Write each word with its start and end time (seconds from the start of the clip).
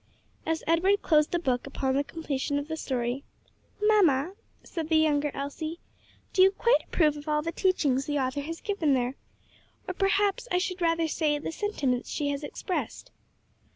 As 0.47 0.63
Edward 0.65 1.03
closed 1.03 1.29
the 1.31 1.37
book 1.37 1.67
upon 1.67 1.93
the 1.93 2.03
completion 2.03 2.57
of 2.57 2.67
the 2.67 2.75
story, 2.75 3.23
"Mamma," 3.83 4.33
said 4.63 4.89
the 4.89 4.95
younger 4.95 5.29
Elsie, 5.35 5.79
"do 6.33 6.41
you 6.41 6.49
quite 6.49 6.83
approve 6.85 7.15
of 7.17 7.27
all 7.27 7.43
the 7.43 7.51
teachings 7.51 8.07
the 8.07 8.17
author 8.17 8.41
has 8.41 8.61
given 8.61 8.95
there? 8.95 9.13
or 9.87 9.93
perhaps 9.93 10.47
I 10.51 10.57
should 10.57 10.81
rather 10.81 11.07
say 11.07 11.37
the 11.37 11.51
sentiments 11.51 12.09
she 12.09 12.29
has 12.29 12.43
expressed." 12.43 13.11